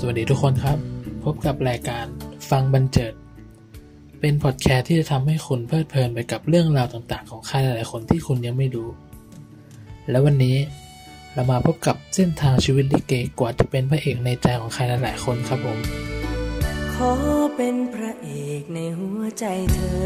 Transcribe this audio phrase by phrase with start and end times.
[0.00, 0.78] สวัสดีทุกคนครับ
[1.24, 2.06] พบกับรายการ
[2.50, 3.12] ฟังบันเจิด
[4.20, 8.88] เป็นพอดแคสต์ที่จะทำให้คุณเพลิดเพลินไปกับเรื่องราวต่างๆ ของใครหลายๆคนที่คุณยังไม่รู้
[10.10, 10.56] และวันนี้
[11.34, 15.78] เรามาพบกับเส้นทางชีวิตลิเกกว่าจะเป็นพระเอกในใจของใครหลายๆคนครับผม
[16.94, 17.12] ขอ
[17.56, 18.30] เป็นพระเอ
[18.60, 20.02] กในหัวใจเธอ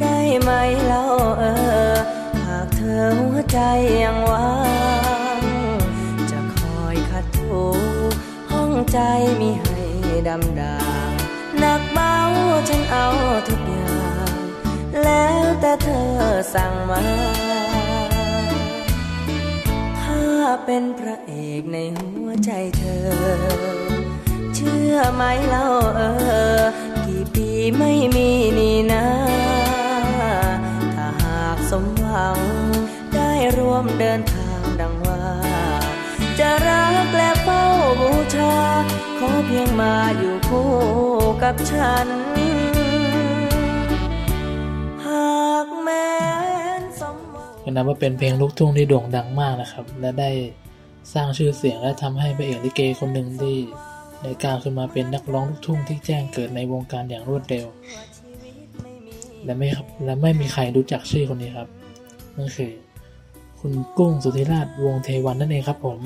[0.00, 0.50] ได้ไหม
[0.86, 1.04] เล่า
[1.38, 1.44] เอ
[1.92, 1.96] อ
[2.44, 3.58] หากเธอหัวใจ
[4.02, 4.46] ยังว่า
[4.92, 4.93] ง
[8.94, 9.04] ใจ
[9.40, 9.80] มีให้
[10.28, 11.10] ดำดาง
[11.58, 12.14] หนักเบา
[12.68, 13.06] ฉันเอา
[13.48, 14.32] ทุกอย่าง
[15.04, 16.10] แล้วแต่เธอ
[16.54, 17.02] สั่งมา
[20.00, 20.22] ถ้า
[20.64, 23.06] เป็นพระเอกในหัวใจเธอ
[24.54, 25.66] เชื่อไหมเล่า
[25.96, 26.00] เอ
[26.60, 26.62] อ
[27.06, 29.06] กี่ปีไม่มีนี่นะ
[30.94, 32.38] ถ้าหากสมหวัง
[33.14, 34.43] ได้ร่วมเดินทาง
[39.80, 40.70] มาอยู่คู่
[41.42, 42.08] กับฉัน
[45.04, 46.08] หากแม้
[46.80, 50.30] นสมหวังก็นับว่าเป็นเพลงลูกทุ่งที่โด่งดังมากนะครับ และได้
[51.14, 53.56] สร้างชื่อเสียงและทำให้พระเอกลิเกคนหนึ่งที่
[54.22, 57.66] ได้ก้าวขึ้นมาเป็นนักร้องลูกทุ่งที่แจ้งเกิดในวงการอย่างรวดเร็ว
[59.44, 61.68] และไม่ครับและไม่มีใครรู้จักชื่อคนนี้ครับ
[62.36, 62.72] นั่นคือ
[63.60, 66.00] คุณกุ้งสุธิราชวงเทวันนั่นเองครับผม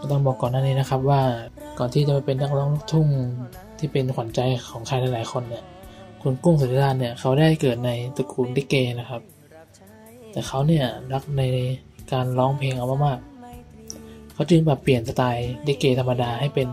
[0.00, 1.22] ก็ต้องบอกก่อนหน้านี้นะครับว่า
[1.78, 3.08] ก่อนที่จะมาเป็นนักร้องลูกทุ่ง
[3.78, 5.64] ที่เป็นขวัญใจของใครหลายๆคนเนี่ย
[6.22, 9.22] คุณกุ้งสุธิราชเนี่ยเขาได้เกิดในตระกูลลิเกนะครับ
[10.32, 11.42] แต่เขาเนี่ยรักใน
[12.12, 16.68] การร้องเพลงเอามากๆเขาจึงปรับเปลี่ยนสไตล์ลิเกธรรมดาให้เป็น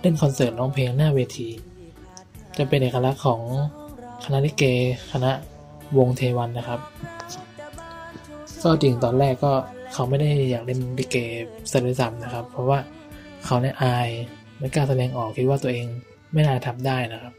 [0.00, 1.48] เล่นคอนเสิร์ตร้องเพลงหน้าเวที
[2.58, 3.40] จะเป็นเอกลักษณ์ของ
[4.24, 4.64] คณะลิเก
[5.12, 5.30] คณะ
[5.98, 6.80] วงเทวันนะครับ
[8.62, 9.52] ก็จริงตอนแรกก็
[9.92, 11.16] เขาไม่ได้อยากเล่นลิเก
[11.70, 12.78] ซะด้วยซ้ำนะครับ เพราะว่า
[13.44, 14.08] เขาเนี่ยอาย
[14.58, 15.86] ไม่กล้าแสดงออกคิดว่าตัวเอง
[16.32, 17.34] ไม่น่าทำได้นะครับ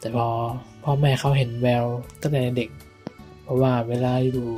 [0.00, 0.26] แต่พอ
[0.84, 1.84] พ่อแม่เขาเห็นแวว
[2.22, 2.70] ตั้งแต่เด็ก
[3.42, 4.48] เพราะว่าเวลาอยู่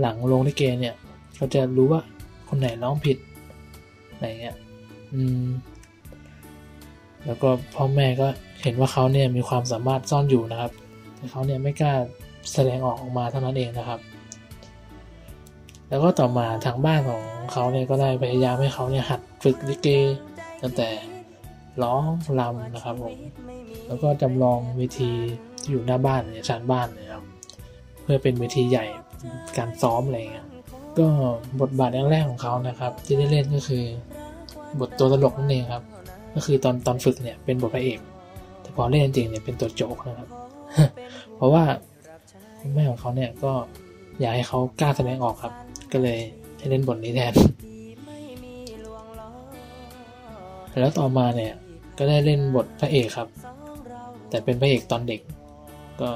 [0.00, 0.94] หลังโรงลิเกเนี่ย
[1.36, 2.00] เขาจะรู้ว่า
[2.48, 3.16] คนไหนร้องผิด
[4.10, 4.56] อะไรเงี้ย
[5.14, 5.44] อืม
[7.26, 8.28] แล้วก็พ่อแม่ก็
[8.62, 10.72] เห็นว่าเขาเนี่ยมีความสามารถซ่อนอยู่นะครับ
[11.16, 11.94] แต่เขาเนี่ยไม่กล้า
[12.52, 14.00] แสดงออกออกมาเท่านั้นเองนะครับ
[15.90, 19.88] แล้วก็ต่อมาทางบ้านของเขาเนี่ยก็ได้พยายามให้เขาเนี่ยหัดฝึกลิเก
[20.62, 20.88] ตั้งแต่
[21.82, 22.02] ร้อง
[22.40, 23.16] รำนะครับผม
[23.86, 25.10] แล้วก็จำลองเวที
[25.60, 27.24] ที่อยู่หน้าบ้านเนี่ยชานบ้านนี่ยครับ
[28.02, 28.86] เพื่อเป็นเวทีใหญ่
[29.58, 30.46] การซ้อมอะไรเงี้ย
[30.98, 31.06] ก็
[31.60, 33.84] บทบาทแรกๆของเขานะครับ ที่ได้เล่นก็คือ
[34.80, 35.84] บทตัวตลกนั่นเองครับ
[36.34, 38.00] ก็คือตอนตอนฝึกเนี่ยเป็นบทพระเอก
[38.60, 40.28] แต่พอเล่นจริงเนี่ยเป็นตัวโจกนะครับ
[41.36, 41.64] เพราะว่า
[42.60, 43.52] คุณแม่ของเขาเนี่ยก็
[44.20, 45.52] อยากให้เขากล้าแสดงออกครับ
[45.92, 46.18] ก็เลย
[46.58, 47.34] ให้เล่นบทนี้แทน
[50.80, 51.52] แล้วต่อมาเนี่ย
[51.98, 53.28] ก็ได้เล่นบทพระเอกครับ
[54.30, 55.20] แต่เป็นพระเอกตอนเด็ก
[56.00, 56.10] ก็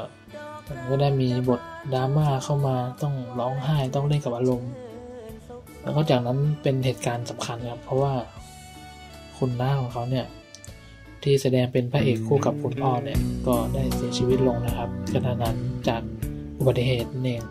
[0.88, 1.60] ก็ได้มีบท
[1.94, 4.72] ดราม่าเข้ามาต้องร้องไห้ต้องเล่นกับอารมณ์
[5.82, 8.12] แล้วก็จากนั้นเป็นเหตุการณ์สำคัญครับ เพราะว่า
[9.38, 10.26] คุณน้าของเขาเนี่ย
[11.22, 15.56] ที่แสดงเป็นพระเอกคู่กับคุณพ่อเนี่ย ก็ได้เสียชีวิตลงนะครับกระทันหัน
[15.88, 16.02] จาก
[16.58, 17.42] อุบัติเหตุนั่นเอง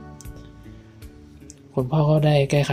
[1.75, 2.71] คุณพ่อก็ได้แก้ไข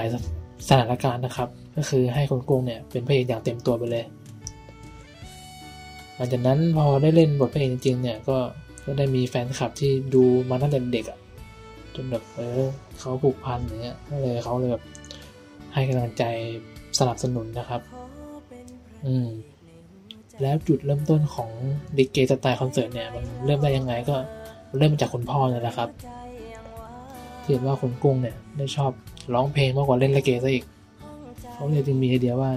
[0.69, 4.05] สถานการณ์นะครับ ก็คือให้คุณกุ้งเนี่ยเป็นพระเอกอย่างเต็มตัวไปเลย
[6.17, 8.37] หลังจากนั้นพอได้เล่นบทพระเอกจริงๆเนี่ยก็
[8.85, 11.19] ก็ได้มีแฟนคลับที่ดูมาตั้งแต่เด็กอะ
[11.95, 12.61] จนแบบเออ
[13.01, 14.85] เขาผูกพันอย่างเงี้ยก็เลยเขาเลยแบบ
[15.75, 16.25] ให้กำลังใจ
[16.99, 17.81] สนับสนุนนะครับ
[19.07, 19.27] อืม
[20.43, 21.51] แล้วจุดเริ่มต้นของ
[21.97, 24.17] ดิเกสไตล์คอนเสิร์ตเนี่ยมันเริ่มได้ยังไงก็
[24.79, 25.89] เริ่มมาจากคุณพ่อเนี่ยแหละครับ
[27.51, 28.93] เห็นว่าคุณกุ้งเนี่ยได้ชอบ
[29.35, 30.65] ร้องเพลงมากกว่าเล่นลิเกซะอีก
[31.53, 32.51] เขาเลยจึงมีไอเดียว่า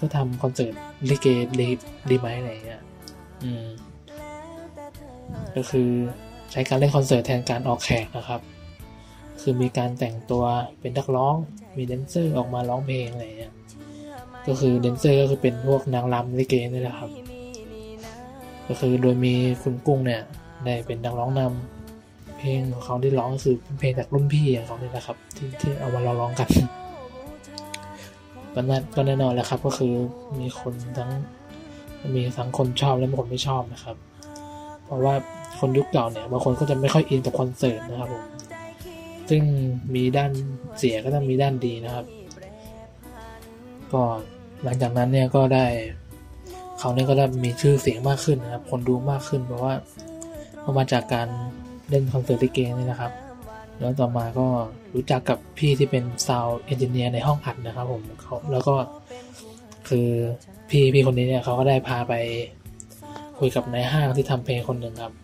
[0.00, 0.72] ก็ทำคอนเสิร์ต
[1.10, 1.26] ลิเก
[1.60, 1.68] ดี
[2.10, 2.82] ดีไหมอะไรอย่างเงี้ย
[3.44, 3.66] อืม
[5.56, 5.88] ก็คือ
[6.52, 8.40] ใช้การเล่นคอนเสิร์ตแทนการออกแขกนะครับ
[9.40, 10.44] คือมีการแต่งตัว
[10.80, 11.34] เป็นนักร้อง
[11.76, 13.52] มีแดนเซอร์ออกมาร้องเพลงอะไรอย่างเงี้ย
[14.46, 17.10] ก็คือแดนเซอร์ก็คือเป็นพวกนางรำลิเกนี่แหละครับ
[18.68, 20.22] ก็คือโดยมีคุณกุ้งเนี่ย
[20.64, 21.83] ได้เป็นนักร้องนำ
[22.44, 26.48] เพลงของเขาที่ร้องก็คือเป็นเพลงจากรุ่นพี่ของเขาเนี่ยนะครับ ที่ที่เอามาร้องกัน
[28.54, 29.92] ก็น่ก็แน่นอนแหล้วครับ ก็คือ
[30.40, 31.10] มีคนทั้ง
[32.14, 33.96] มีทั้งคนชอบและคนไม่ชอบนะครับ
[34.84, 35.14] เพราะว่า
[35.58, 38.24] คนยุคเก่าเนี่ยบางคนก็จะไม่ค่อยอินกับคอนเสิร์ตนะครับผม
[39.30, 39.42] ซึ่ง
[39.94, 40.30] มีด้าน
[40.78, 42.06] เสียก็ต้องมีด้านดีนะครับ
[43.92, 44.02] ก็
[44.64, 45.66] หลังจากนั้นเนี่ยก็ได้
[46.78, 49.74] เขาเนี่ยก็ได้มีชื่อเสียงมากขึ้นนะครับ คนดูมากขึ้นเพราะว่า
[50.60, 51.28] เพราะมาจากการ
[51.90, 53.12] เล่นคอนเสิร์ตลิเกนี่นะครับ
[53.80, 54.46] แล้วต่อมาก็
[54.94, 58.74] รู้จักกับพี่ที่เป็นซาวเอนจิเนียร์ในห้องอัดนะครับผมเขาแล้วก็
[59.88, 60.08] คือ
[60.70, 62.14] พี่พี่คนนี้เนี่ยเขาก็ได้พาไป
[63.38, 65.14] คุยกับนายห้างที่ทำเพลงคนหนึ่งครับ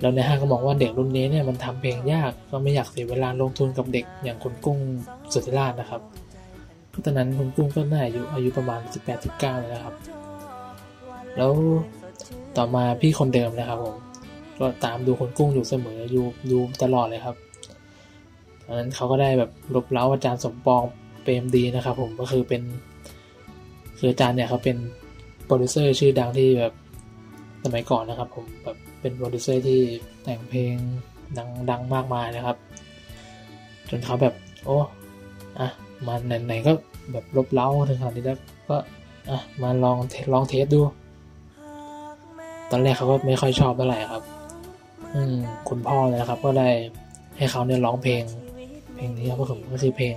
[0.00, 4.78] แล้วนายห้างก็บอกว่าเด็กรุ่นนี้เนี่ยมันทำเพลงยากก็ไม่อยากเสียเวลาลงทุนกับเด็กอย่างคุณกุ้ง
[5.32, 6.00] สุธิราชนะครับ
[6.92, 8.80] ก็ตอนนั้นคุณกุ้งก็น่าอายุอายุประมาณ
[9.20, 9.94] 18-19เลยนะครับ
[11.36, 11.50] แล้ว
[12.56, 13.96] ต่อมาพี่คนเดิมนะครับผม
[14.58, 17.36] ก็ตามดูคุณกุ้งอยู่เสมออยู่ดูตลอดเลยครับ
[18.64, 20.82] ตอนนั้นเขาก็ได้แบบรบเร้าอาจารย์สมปอง
[21.22, 22.62] เปรมปรีดิ์นะครับผมก็คือเป็น
[23.98, 24.76] คืออาจารย์เนี่ยเขาเป็น
[25.44, 26.72] โปรดิวเซอร์ชื่อดังที่แบบ
[27.64, 29.80] สมัยก่อนนะครับ ผมแบบเป็นโปรดิวเซอร์ที่
[30.24, 30.74] แต่งเพลง
[31.38, 32.56] ดังดังมากมายนะครับ
[33.90, 34.34] จนเขาแบบ
[34.64, 34.76] โอ้
[35.58, 35.68] อะ
[36.06, 36.72] มาไหนๆก็
[37.12, 38.76] แบบรบเร้าถึงขนาดนี้แล้วก็
[39.30, 39.96] อะมาลอง
[40.32, 40.80] ลองเทสดู
[42.70, 44.22] ตอนแรกเขาก็ไม่ค่อยชอบเท่าไหร่ครับ
[45.14, 45.36] อืม
[45.68, 46.68] คุณพ่อเลยนะครับ ก็ได้
[47.36, 48.22] ให้เขาเนี่ยร้องเพลง
[48.96, 50.14] เพลงนี้ครับผมก็คือเพลง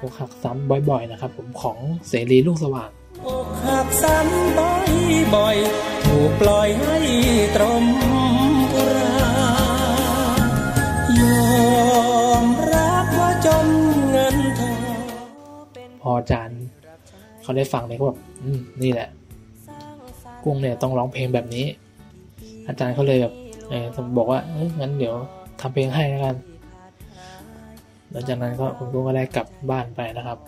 [0.00, 1.78] อกหักซ้ำบ่อยๆนะครับ ผมของ
[2.08, 2.90] เสรีลูกสว่าง
[3.26, 4.90] อกหักซ้ำบ่อย
[5.34, 6.98] บ่อยๆถูกปล่อยให้
[7.56, 8.14] ตรมอุ
[8.78, 9.12] รา
[11.20, 13.66] ยอมรับว่าจน
[14.10, 14.96] เงินทอง
[16.02, 16.60] พออาจารย์
[17.42, 19.08] เขาได้ฟังเนี่ยก็แบบอืมนี่แหละ
[20.44, 21.66] กุ้งเนี่ยต้องร้องเพลงแบบนี้
[22.68, 23.34] อาจารย์เขาเลยแบบ
[23.72, 23.86] เออ
[24.18, 25.14] บอกว่าเอ้ยงั้นเดี๋ยว
[25.60, 26.36] ทำเพลงให้แล้วกัน
[28.10, 30.38] หลังจากนั้นก็คุณกุ้งก็ได้กลับบ้านไปนะครับ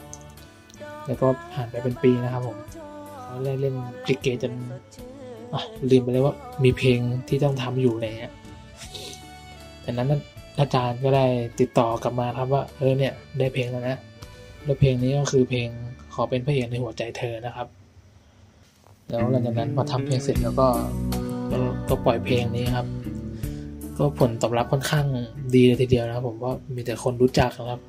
[1.06, 2.56] แล้วก็ผ่านไปเป็นปีนะครับผม
[3.22, 3.74] เขาเล่นเล่น
[4.08, 4.52] ลิเกจน
[5.90, 6.34] ลืมไปเลยว่า
[6.64, 6.98] มีเพลง
[7.28, 8.32] ที่ต้องทำอยู่อะไรเงี้ย
[9.82, 10.08] แต่นั้น
[10.60, 11.24] อาจารย์ก็ได้
[11.60, 13.98] ติดต่อกลับมาครับว่าเออเนี่ยได้เพลงแล้วนะ
[14.64, 15.68] แล้วเพลงนี้ก็คือเพลง
[16.14, 17.68] ขอเป็นพระเอกในหัวใจเธอนะครับ
[19.08, 20.68] แล้วหลังจากนั้นพอทำเพลงเสร็จแล้วก็
[21.50, 22.86] ก็ก็ปล่อยเพลงนี้ครับ
[23.98, 25.06] ก็ผลตอบรับค่อนข้าง
[25.54, 27.80] ดีเลยทีเดียวนะครับผมว่ามีแต่คนรู้จักนะครับ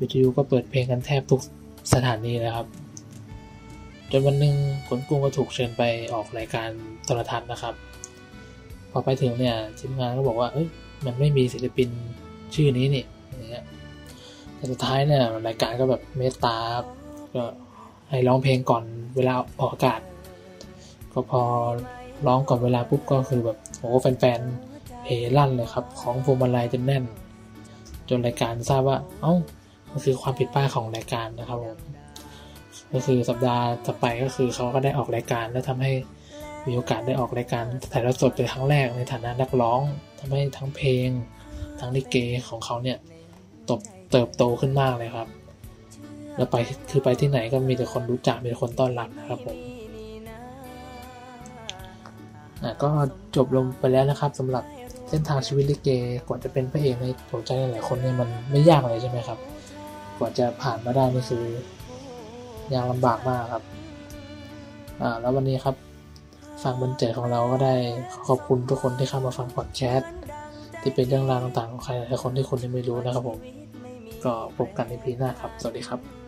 [0.00, 1.40] วิทยุก็เปิดเพลงกันแทบทุก
[1.92, 2.66] สถานีนะครับ
[4.10, 4.54] จนวันหนึ่ง
[4.88, 5.82] ขนกุ้งก็ถูกเชิญไป
[6.14, 6.68] ออกรายการ
[7.04, 7.74] โทรทัศน์นะครับ
[8.90, 10.66] พอไปถึงเนี่ยทีมงานก็บอกว่า เอ้ย
[11.04, 11.88] มันไม่มีศิลปิน
[12.54, 13.04] ชื่อนี้นี่
[13.36, 13.64] อย่างเงี้ย
[14.54, 16.56] แต่สุดท้ายเนี่ยรายการก็แบบเมตตา
[17.34, 17.42] ก็
[18.10, 18.84] ให้ร้องเพลงก่อน
[19.16, 20.00] เวลาออกอากาศ
[21.12, 21.42] ก็พอ
[22.26, 24.75] ร้องก่อนเวลาปุ๊บก็คือแบบโอ้แฟนๆ
[25.06, 27.04] เฮลั่นเลยครับ ของพวงมาลัยจนแน่น
[28.08, 29.34] จนรายการทราบว่าเอ้า
[29.90, 31.78] มันคือความผิดพลาดของรายการนะครับผม
[32.92, 35.92] ก็คือสัปดาห์ต่อไปก็คือเขาก็ได้ออกรายการแล้วทำให้
[36.66, 39.80] มีโอกาสได้ออกรายการถ่ายทอดสดเป็นครั้งแรกในฐานะนักร้อง
[40.18, 41.08] ทำให้ทั้งเพลง
[41.80, 42.16] ทั้งลิเก
[42.48, 42.98] ของเขาเนี่ย
[43.70, 43.80] ตบ
[44.10, 45.28] เติบโตขึ้นมากเลยครับ
[46.36, 46.56] แล้วไป
[46.90, 49.56] คือไปที่ไหนก็มีแต่คนรู้จักมีแต่คนต้อนรับนะครับผม
[52.62, 52.88] อะก็
[53.36, 54.64] จบลงไปแล้วนะครับสำหรับ
[55.08, 55.88] เส้นทางชีวิตลิเก
[56.26, 59.38] กว่าจะเป็นพระเอกในหัวใจหลายคนเนี่ยมันไม่ยากเลยใช่ไหมครับ
[60.18, 61.44] กว่าจะผ่านมาได้นี่คือ
[62.74, 63.62] ยากลำบากมากครับ
[65.02, 65.76] อ่า แล้ววันนี้ครับ
[66.62, 67.74] ฟังบรรเจิดของเราก็ได้
[68.26, 70.10] ขอบคุณทุกคนที่เข้ามาฟังพอดแคสต์
[70.82, 73.38] ที่เป็นเรื่องราวต่างๆของใครหลายคนที่คุณยังไม่รู้นะครับผม
[74.24, 76.25] ก็พบกันในพีหน้าครับ สวัสดีครับ